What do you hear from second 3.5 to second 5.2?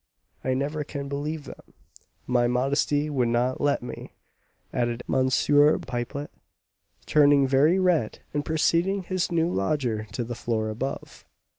let me," added